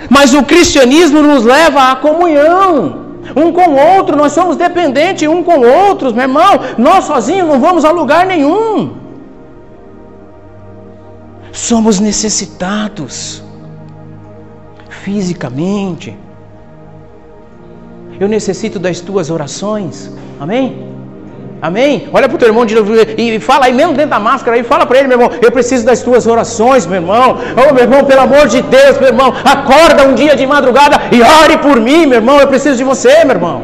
[0.08, 3.00] Mas o cristianismo nos leva à comunhão.
[3.36, 6.60] Um com o outro, nós somos dependentes um com outros, meu irmão.
[6.76, 8.96] Nós sozinhos não vamos a lugar nenhum.
[11.52, 13.42] Somos necessitados
[15.04, 16.16] fisicamente.
[18.20, 20.10] Eu necessito das tuas orações.
[20.40, 20.64] Amém?
[21.68, 22.08] Amém?
[22.12, 22.64] Olha para o teu irmão
[23.16, 25.84] e fala aí mesmo dentro da máscara e fala para ele, meu irmão, eu preciso
[25.90, 27.38] das tuas orações, meu irmão.
[27.62, 31.22] Oh, meu irmão, pelo amor de Deus, meu irmão, acorda um dia de madrugada e
[31.22, 33.62] ore por mim, meu irmão, eu preciso de você, meu irmão.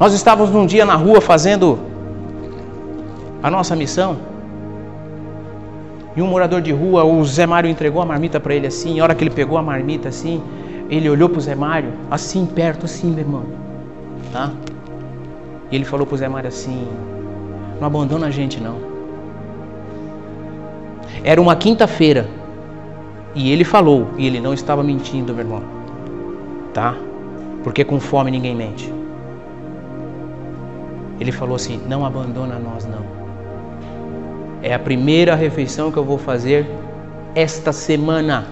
[0.00, 1.78] Nós estávamos num dia na rua fazendo
[3.42, 4.31] a nossa missão.
[6.14, 9.02] E um morador de rua, o Zé Mário entregou a marmita para ele assim, a
[9.02, 10.42] hora que ele pegou a marmita assim,
[10.90, 13.44] ele olhou para o Zé Mário, assim, perto, assim, meu irmão.
[14.30, 14.52] Tá?
[15.70, 16.86] E ele falou para o Zé Mário assim:
[17.80, 18.76] Não abandona a gente, não.
[21.24, 22.28] Era uma quinta-feira.
[23.34, 25.62] E ele falou, e ele não estava mentindo, meu irmão.
[26.74, 26.94] Tá?
[27.64, 28.92] Porque com fome ninguém mente.
[31.18, 33.21] Ele falou assim: Não abandona nós, não.
[34.62, 36.66] É a primeira refeição que eu vou fazer
[37.34, 38.46] esta semana.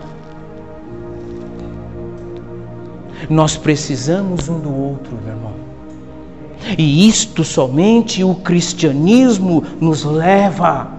[3.28, 5.52] Nós precisamos um do outro, meu irmão.
[6.76, 10.90] E isto somente o cristianismo nos leva.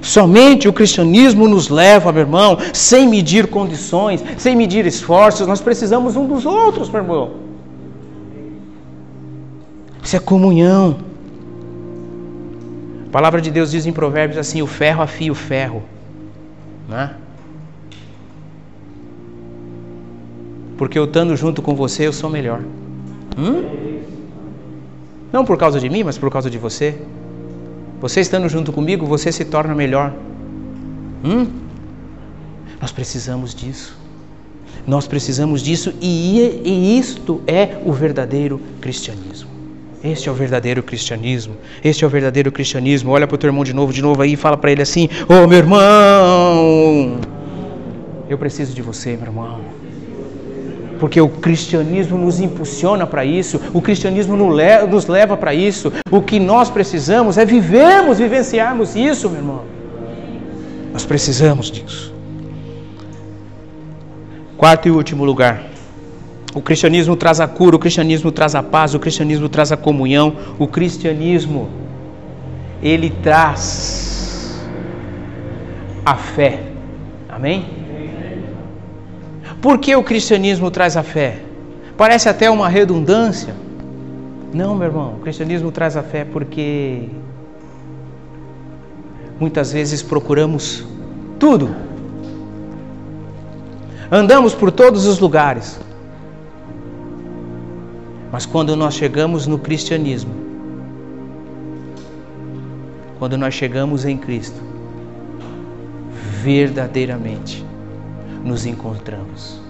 [0.00, 6.16] Somente o cristianismo nos leva, meu irmão, sem medir condições, sem medir esforços, nós precisamos
[6.16, 7.30] um dos outros, meu irmão.
[10.02, 11.09] Isso é comunhão.
[13.10, 15.82] A palavra de Deus diz em Provérbios assim: o ferro afia o ferro.
[16.88, 17.12] Né?
[20.78, 22.62] Porque eu estando junto com você, eu sou melhor.
[23.36, 24.00] Hum?
[25.32, 27.02] Não por causa de mim, mas por causa de você.
[28.00, 30.14] Você estando junto comigo, você se torna melhor.
[31.24, 31.48] Hum?
[32.80, 33.98] Nós precisamos disso.
[34.86, 39.49] Nós precisamos disso e, e isto é o verdadeiro cristianismo.
[40.02, 41.56] Este é o verdadeiro cristianismo.
[41.84, 43.10] Este é o verdadeiro cristianismo.
[43.10, 45.08] Olha para o teu irmão de novo, de novo aí, e fala para ele assim:
[45.28, 47.20] Ô oh, meu irmão,
[48.28, 49.60] eu preciso de você, meu irmão.
[50.98, 55.92] Porque o cristianismo nos impulsiona para isso, o cristianismo nos leva para isso.
[56.10, 59.62] O que nós precisamos é vivermos, vivenciarmos isso, meu irmão.
[60.92, 62.14] Nós precisamos disso.
[64.56, 65.69] Quarto e último lugar.
[66.52, 70.34] O cristianismo traz a cura, o cristianismo traz a paz, o cristianismo traz a comunhão,
[70.58, 71.68] o cristianismo
[72.82, 74.60] ele traz
[76.04, 76.60] a fé.
[77.28, 77.66] Amém?
[79.62, 81.38] Por que o cristianismo traz a fé?
[81.96, 83.54] Parece até uma redundância.
[84.52, 87.08] Não, meu irmão, o cristianismo traz a fé porque
[89.38, 90.84] muitas vezes procuramos
[91.38, 91.76] tudo.
[94.10, 95.78] Andamos por todos os lugares
[98.32, 100.32] mas quando nós chegamos no cristianismo,
[103.18, 104.60] quando nós chegamos em Cristo,
[106.42, 107.64] verdadeiramente
[108.44, 109.60] nos encontramos.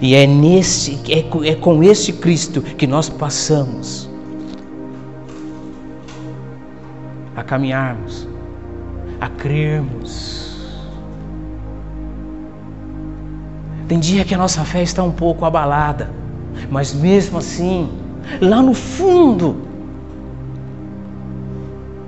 [0.00, 4.10] E é, nesse, é, é com este Cristo que nós passamos
[7.36, 8.26] a caminharmos,
[9.20, 10.42] a crermos.
[13.88, 16.21] Tem dia que a nossa fé está um pouco abalada.
[16.70, 17.88] Mas mesmo assim,
[18.40, 19.56] lá no fundo,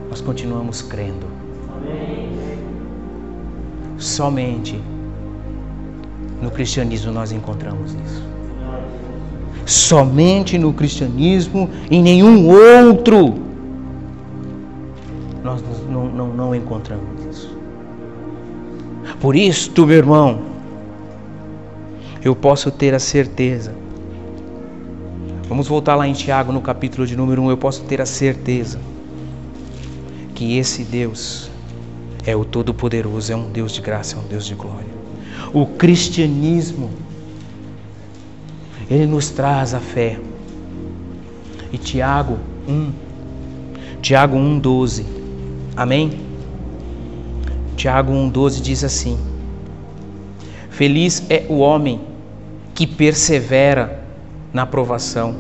[0.08, 1.26] nós continuamos crendo.
[3.98, 4.80] Somente
[6.40, 8.22] no cristianismo nós encontramos isso.
[9.66, 13.34] Somente no cristianismo, em nenhum outro,
[15.42, 17.56] nós não, não, não encontramos isso.
[19.20, 20.42] Por isso, meu irmão,
[22.22, 23.74] eu posso ter a certeza.
[25.48, 27.50] Vamos voltar lá em Tiago, no capítulo de número 1.
[27.50, 28.80] Eu posso ter a certeza
[30.34, 31.50] que esse Deus
[32.24, 34.88] é o Todo-Poderoso, é um Deus de graça, é um Deus de glória.
[35.52, 36.90] O cristianismo,
[38.90, 40.18] ele nos traz a fé.
[41.70, 42.92] E Tiago 1,
[44.00, 45.04] Tiago 1,12,
[45.76, 46.20] amém?
[47.76, 49.18] Tiago 1,12 diz assim:
[50.70, 52.00] Feliz é o homem
[52.74, 54.03] que persevera
[54.54, 55.34] na aprovação,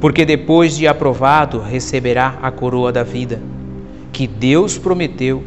[0.00, 3.40] porque depois de aprovado receberá a coroa da vida
[4.10, 5.44] que Deus prometeu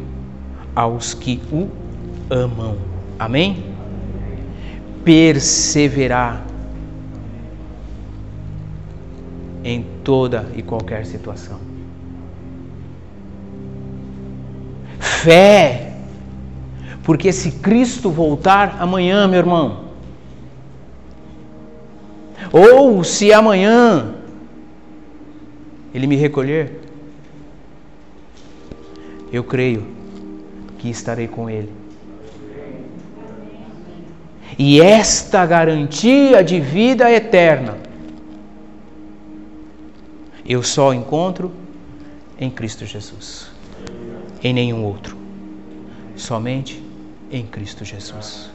[0.74, 1.68] aos que o
[2.30, 2.76] amam.
[3.18, 3.64] Amém?
[5.04, 6.44] Perseverar
[9.64, 11.58] em toda e qualquer situação.
[14.98, 15.92] Fé,
[17.02, 19.83] porque se Cristo voltar amanhã, meu irmão,
[22.56, 24.14] ou se amanhã
[25.92, 26.80] ele me recolher,
[29.32, 29.84] eu creio
[30.78, 31.72] que estarei com Ele.
[34.56, 37.76] E esta garantia de vida eterna
[40.46, 41.50] eu só encontro
[42.38, 43.50] em Cristo Jesus,
[44.40, 45.16] em nenhum outro,
[46.14, 46.80] somente
[47.32, 48.48] em Cristo Jesus,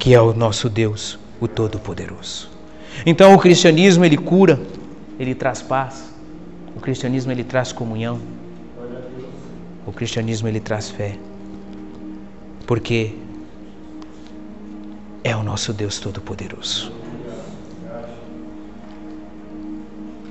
[0.00, 2.55] que é o nosso Deus, o Todo-Poderoso.
[3.04, 4.60] Então o cristianismo ele cura,
[5.18, 6.10] ele traz paz,
[6.74, 8.20] o cristianismo ele traz comunhão.
[9.86, 11.16] O cristianismo ele traz fé.
[12.66, 13.14] Porque
[15.22, 16.92] é o nosso Deus Todo-Poderoso.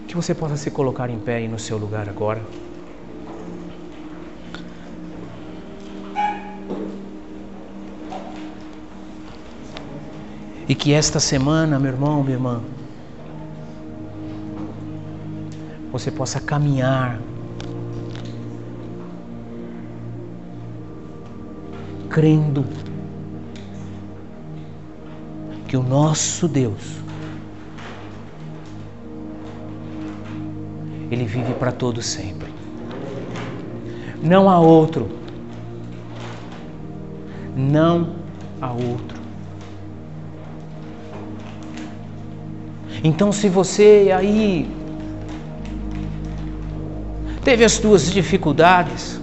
[0.08, 2.42] Que você possa se colocar em pé aí no seu lugar agora.
[10.68, 12.62] E que esta semana, meu irmão, minha irmã,
[15.92, 17.20] você possa caminhar
[22.10, 22.66] crendo
[25.68, 27.04] que o nosso Deus
[31.12, 32.54] ele vive para todo sempre.
[34.22, 35.10] Não há outro.
[37.56, 38.16] Não
[38.62, 39.25] há outro.
[43.08, 44.68] Então, se você aí
[47.44, 49.22] teve as suas dificuldades,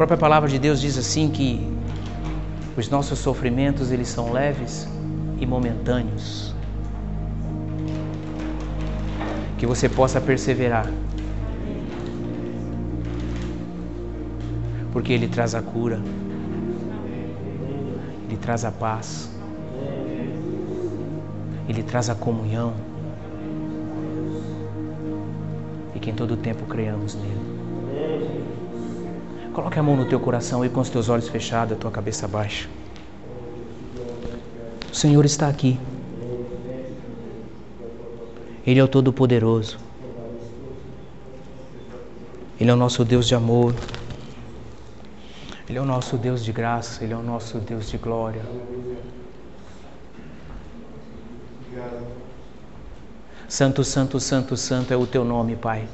[0.00, 1.60] própria palavra de Deus diz assim que
[2.74, 4.88] os nossos sofrimentos eles são leves
[5.38, 6.54] e momentâneos.
[9.58, 10.90] Que você possa perseverar.
[14.90, 16.00] Porque ele traz a cura.
[18.26, 19.29] Ele traz a paz.
[21.70, 22.74] Ele traz a comunhão.
[25.94, 27.38] E que em todo tempo creamos nele.
[29.52, 32.26] Coloque a mão no teu coração e com os teus olhos fechados, a tua cabeça
[32.26, 32.68] baixa.
[34.90, 35.78] O Senhor está aqui.
[38.66, 39.78] Ele é o Todo-Poderoso.
[42.60, 43.76] Ele é o nosso Deus de amor.
[45.68, 47.04] Ele é o nosso Deus de graça.
[47.04, 48.42] Ele é o nosso Deus de glória.
[53.50, 55.88] Santo, Santo, Santo, Santo é o teu nome, Pai.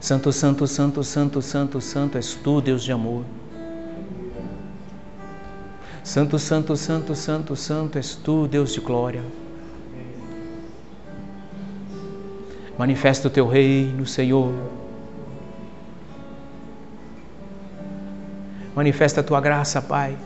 [0.00, 3.22] Santo, santo, santo, santo, santo, santo és tu, Deus de amor.
[6.02, 9.22] Santo, santo, santo, santo, santo és tu, Deus de glória.
[12.78, 14.54] Manifesta o teu reino, Senhor.
[18.74, 20.16] Manifesta a tua graça, Pai.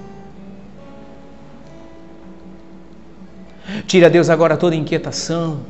[3.86, 5.60] Tira, Deus, agora toda inquietação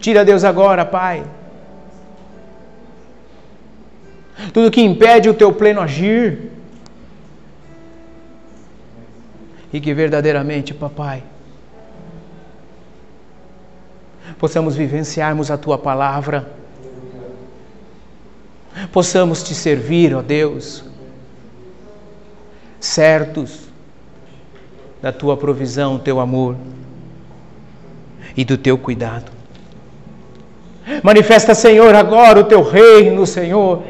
[0.00, 1.24] Tira Deus agora, Pai.
[4.52, 6.50] Tudo que impede o teu pleno agir.
[9.72, 11.22] E que verdadeiramente, papai,
[14.36, 16.52] possamos vivenciarmos a tua palavra,
[18.90, 20.82] possamos te servir, ó Deus,
[22.80, 23.69] certos
[25.02, 26.56] da tua provisão, teu amor
[28.36, 29.30] e do teu cuidado.
[31.02, 33.82] Manifesta, Senhor, agora o teu reino, Senhor.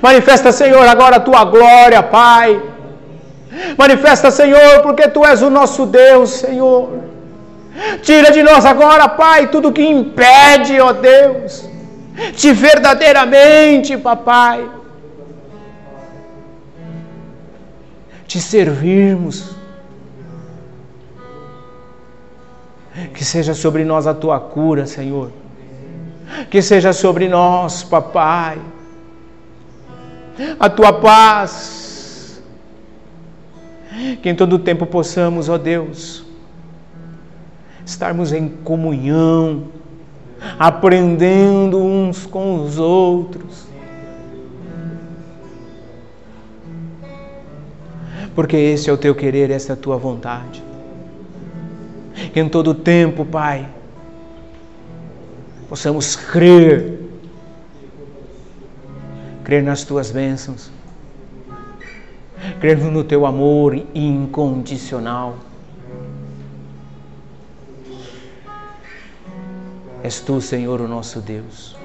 [0.00, 2.60] Manifesta, Senhor, agora a tua glória, Pai.
[3.76, 7.00] Manifesta, Senhor, porque tu és o nosso Deus, Senhor.
[8.02, 11.68] Tira de nós agora, Pai, tudo que impede, ó Deus,
[12.34, 14.68] de verdadeiramente, papai,
[18.26, 19.61] te servirmos
[23.14, 25.32] Que seja sobre nós a tua cura, Senhor.
[26.50, 28.58] Que seja sobre nós, papai,
[30.58, 32.42] a tua paz.
[34.22, 36.24] Que em todo tempo possamos, ó Deus,
[37.84, 39.64] estarmos em comunhão,
[40.58, 43.66] aprendendo uns com os outros.
[48.34, 50.71] Porque esse é o teu querer, essa é a tua vontade.
[52.32, 53.68] Que em todo tempo, Pai,
[55.68, 56.98] possamos crer,
[59.44, 60.70] crer nas tuas bênçãos,
[62.58, 65.36] crer no teu amor incondicional.
[70.02, 71.76] És tu, Senhor, o nosso Deus.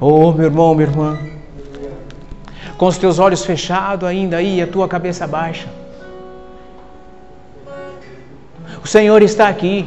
[0.00, 1.18] Oh, meu irmão, minha irmã,
[2.78, 5.77] com os teus olhos fechados ainda aí, a tua cabeça baixa.
[8.82, 9.86] O Senhor está aqui.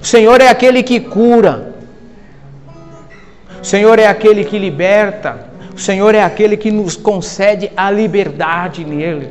[0.00, 1.74] O Senhor é aquele que cura.
[3.60, 5.48] O Senhor é aquele que liberta.
[5.74, 9.30] O Senhor é aquele que nos concede a liberdade nele.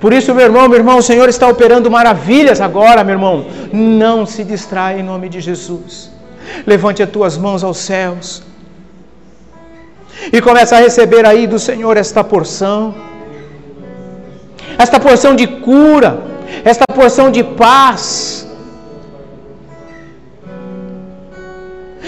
[0.00, 3.46] Por isso, meu irmão, meu irmão, o Senhor está operando maravilhas agora, meu irmão.
[3.72, 6.10] Não se distraia em nome de Jesus.
[6.66, 8.42] Levante as tuas mãos aos céus.
[10.32, 13.09] E comece a receber aí do Senhor esta porção.
[14.82, 16.10] Esta porção de cura,
[16.64, 18.48] esta porção de paz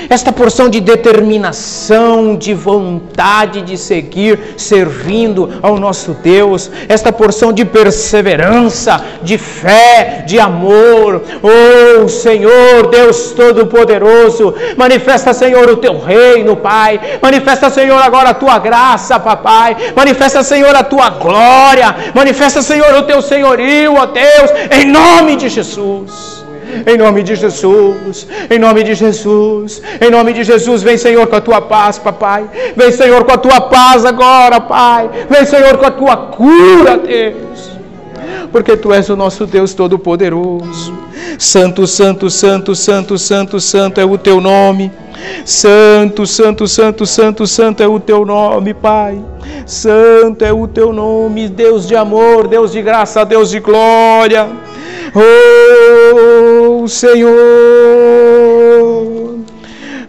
[0.09, 7.65] esta porção de determinação, de vontade de seguir servindo ao nosso Deus, esta porção de
[7.65, 11.23] perseverança, de fé, de amor.
[11.43, 17.19] Oh Senhor, Deus Todo-Poderoso, manifesta, Senhor, o teu reino, Pai.
[17.21, 19.77] Manifesta, Senhor, agora a tua graça, Papai.
[19.95, 21.95] Manifesta, Senhor, a tua glória.
[22.15, 26.42] Manifesta, Senhor, o teu senhorio, ó Deus, em nome de Jesus.
[26.87, 31.37] Em nome de Jesus, em nome de Jesus, em nome de Jesus, vem Senhor com
[31.37, 32.45] a tua paz, papai.
[32.77, 35.11] Vem Senhor com a tua paz agora, Pai.
[35.29, 37.73] Vem Senhor com a tua cura, Deus.
[38.51, 40.95] Porque tu és o nosso Deus todo-poderoso.
[41.39, 44.91] Santo, santo, santo, santo, santo, santo é o teu nome.
[45.45, 49.19] Santo, santo, santo, santo, santo é o teu nome, Pai.
[49.67, 54.49] Santo é o teu nome, Deus de amor, Deus de graça, Deus de glória.
[55.15, 57.35] Oh Senhor,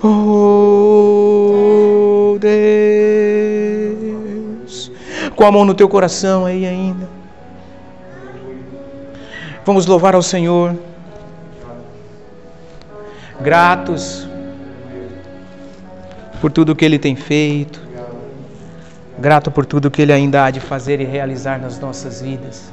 [0.03, 2.51] oh Deus,
[5.35, 7.09] com a mão no teu coração aí ainda.
[9.65, 10.75] Vamos louvar ao Senhor,
[13.39, 14.27] gratos
[16.41, 17.81] por tudo que Ele tem feito,
[19.17, 22.72] grato por tudo que Ele ainda há de fazer e realizar nas nossas vidas.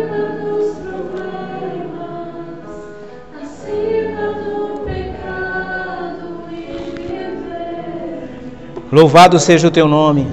[8.91, 10.27] Louvado seja o teu nome.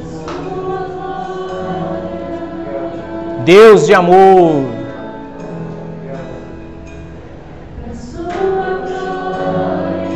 [3.45, 4.65] Deus de amor.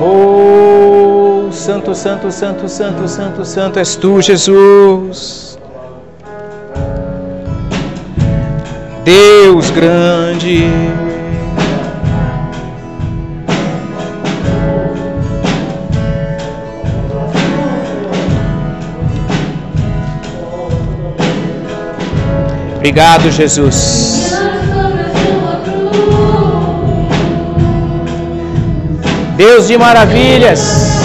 [0.00, 5.56] Oh, santo, santo, santo, santo, santo, santo és tu, Jesus.
[9.04, 11.01] Deus grande.
[22.92, 24.34] Obrigado, Jesus.
[29.34, 31.01] Deus de maravilhas.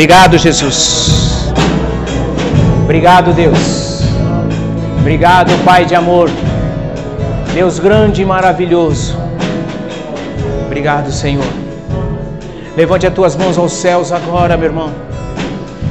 [0.00, 1.52] Obrigado, Jesus.
[2.84, 4.00] Obrigado, Deus.
[4.98, 6.30] Obrigado, Pai de amor.
[7.52, 9.14] Deus grande e maravilhoso.
[10.64, 11.44] Obrigado, Senhor.
[12.74, 14.90] Levante as tuas mãos aos céus agora, meu irmão.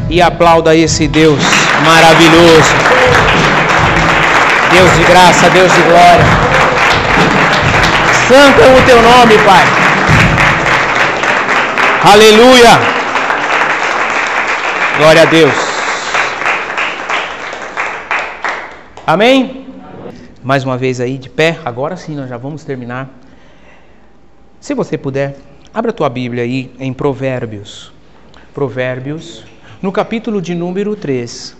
[0.09, 1.43] E aplauda esse Deus
[1.85, 2.73] maravilhoso.
[4.71, 6.25] Deus de graça, Deus de glória.
[8.27, 9.65] Santo é o teu nome, Pai.
[12.11, 12.98] Aleluia.
[14.99, 15.53] Glória a Deus.
[19.07, 19.65] Amém?
[20.43, 21.57] Mais uma vez aí de pé.
[21.63, 23.09] Agora sim nós já vamos terminar.
[24.59, 25.37] Se você puder,
[25.73, 27.93] abra a tua Bíblia aí em Provérbios.
[28.53, 29.45] Provérbios,
[29.81, 31.55] no capítulo de número 3.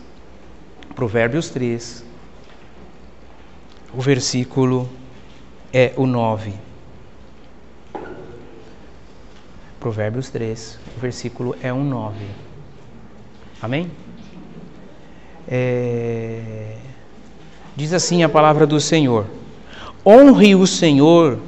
[0.93, 2.03] Provérbios 3.
[3.93, 4.89] O versículo
[5.71, 6.53] é o 9.
[9.79, 12.48] Provérbios 3, o versículo é o 9.
[13.61, 13.91] Amém?
[15.47, 16.75] É...
[17.75, 19.25] Diz assim a palavra do Senhor:
[20.05, 21.39] Honre o Senhor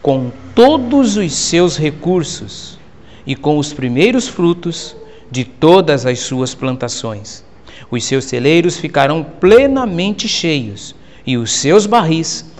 [0.00, 2.78] com todos os seus recursos
[3.26, 4.96] e com os primeiros frutos
[5.30, 7.44] de todas as suas plantações.
[7.90, 10.94] Os seus celeiros ficarão plenamente cheios
[11.26, 12.50] e os seus barris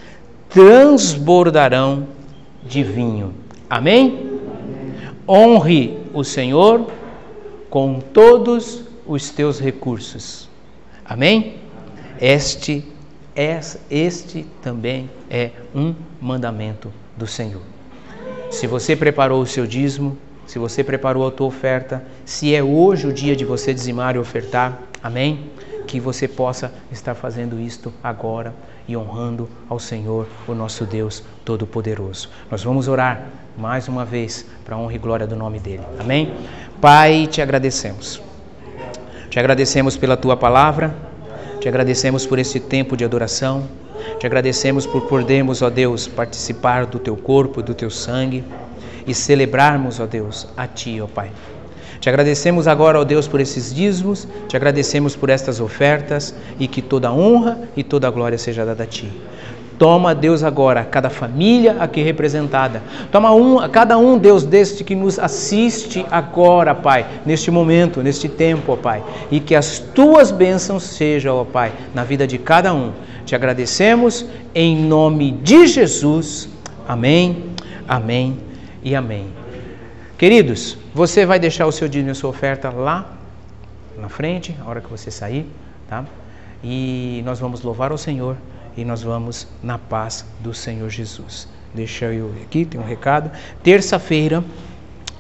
[0.49, 2.07] transbordarão
[2.65, 3.35] de vinho.
[3.69, 4.31] Amém?
[5.29, 6.87] Honre o Senhor
[7.71, 8.92] com todos os
[9.35, 10.49] teus recursos.
[11.05, 11.57] Amém?
[12.21, 12.85] Este,
[13.91, 17.63] este também é um mandamento do Senhor.
[18.51, 23.07] Se você preparou o seu dízimo, se você preparou a tua oferta, se é hoje
[23.07, 25.51] o dia de você dizimar e ofertar, amém?
[25.87, 28.55] Que você possa estar fazendo isto agora
[28.87, 32.29] e honrando ao Senhor, o nosso Deus Todo-Poderoso.
[32.51, 33.27] Nós vamos orar
[33.57, 35.83] mais uma vez para a honra e glória do nome dele.
[35.99, 36.35] Amém?
[36.81, 38.32] Pai, te agradecemos.
[39.33, 40.95] Te agradecemos pela tua palavra,
[41.59, 43.63] te agradecemos por esse tempo de adoração,
[44.21, 48.45] te agradecemos por podermos, ó Deus, participar do teu corpo, do teu sangue
[49.07, 51.31] e celebrarmos, ó Deus, a ti, ó Pai.
[51.99, 56.83] Te agradecemos agora, ó Deus, por esses dízimos, te agradecemos por estas ofertas e que
[56.83, 59.11] toda honra e toda glória seja dada a ti.
[59.83, 62.81] Toma, Deus, agora cada família aqui representada.
[63.11, 68.75] Toma um, cada um, Deus, deste que nos assiste agora, Pai, neste momento, neste tempo,
[68.75, 69.03] ó Pai.
[69.29, 72.93] E que as tuas bênçãos sejam, ó Pai, na vida de cada um.
[73.27, 74.25] Te agradecemos
[74.55, 76.49] em nome de Jesus.
[76.87, 77.47] Amém,
[77.89, 78.39] amém
[78.85, 79.27] e amém.
[80.17, 83.17] Queridos, você vai deixar o seu dízimo e sua oferta lá
[83.99, 85.45] na frente, a hora que você sair,
[85.89, 86.05] tá?
[86.63, 88.37] E nós vamos louvar ao Senhor
[88.77, 91.49] e nós vamos na paz do Senhor Jesus.
[91.75, 93.31] Deixa eu aqui, tem um recado.
[93.63, 94.45] Terça-feira,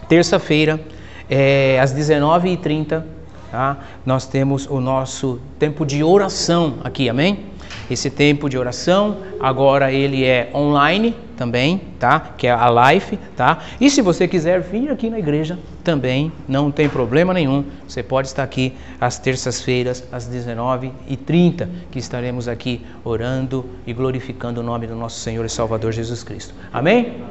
[0.08, 0.80] terça-feira,
[1.28, 3.02] é, às 19h30,
[3.50, 3.78] tá?
[4.04, 7.46] nós temos o nosso tempo de oração aqui, amém?
[7.90, 12.20] Esse tempo de oração, agora ele é online também, tá?
[12.36, 13.58] Que é a live, tá?
[13.80, 17.64] E se você quiser vir aqui na igreja, também não tem problema nenhum.
[17.86, 24.64] Você pode estar aqui às terças-feiras, às 19h30, que estaremos aqui orando e glorificando o
[24.64, 26.54] nome do nosso Senhor e Salvador Jesus Cristo.
[26.72, 27.22] Amém?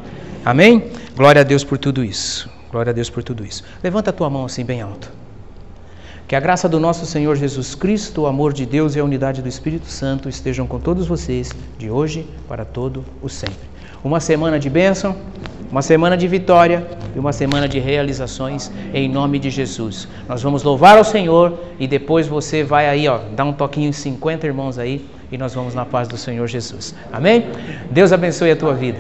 [0.45, 0.91] Amém?
[1.16, 2.49] Glória a Deus por tudo isso.
[2.72, 3.64] Glória a Deus por tudo isso.
[3.84, 5.12] Levanta a tua mão assim bem alto.
[6.28, 9.41] Que a graça do nosso Senhor Jesus Cristo, o amor de Deus e a unidade
[9.41, 13.70] do Espírito Santo estejam com todos vocês, de hoje para todo o sempre.
[14.02, 15.18] Uma semana de bênção,
[15.72, 20.07] uma semana de vitória e uma semana de realizações em nome de Jesus.
[20.28, 23.93] Nós vamos louvar ao Senhor e depois você vai aí, ó, dar um toquinho em
[23.93, 26.93] 50 irmãos aí e nós vamos na paz do Senhor Jesus.
[27.11, 27.45] Amém?
[27.89, 28.99] Deus abençoe a tua vida.